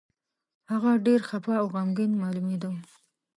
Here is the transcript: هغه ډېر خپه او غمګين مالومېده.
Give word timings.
هغه 0.71 0.91
ډېر 1.05 1.21
خپه 1.29 1.53
او 1.61 1.67
غمګين 1.73 2.11
مالومېده. 2.21 2.71